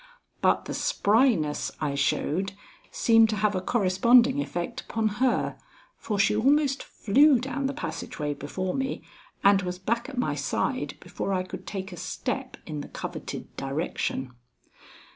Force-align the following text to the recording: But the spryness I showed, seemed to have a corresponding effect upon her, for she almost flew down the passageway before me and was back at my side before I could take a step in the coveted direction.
But 0.41 0.65
the 0.65 0.73
spryness 0.73 1.69
I 1.79 1.93
showed, 1.93 2.53
seemed 2.89 3.29
to 3.29 3.35
have 3.35 3.53
a 3.53 3.61
corresponding 3.61 4.41
effect 4.41 4.81
upon 4.81 5.07
her, 5.21 5.59
for 5.95 6.17
she 6.17 6.35
almost 6.35 6.81
flew 6.81 7.37
down 7.37 7.67
the 7.67 7.73
passageway 7.75 8.33
before 8.33 8.73
me 8.73 9.03
and 9.43 9.61
was 9.61 9.77
back 9.77 10.09
at 10.09 10.17
my 10.17 10.33
side 10.33 10.97
before 10.99 11.33
I 11.33 11.43
could 11.43 11.67
take 11.67 11.91
a 11.91 11.97
step 11.97 12.57
in 12.65 12.81
the 12.81 12.87
coveted 12.87 13.55
direction. 13.57 14.33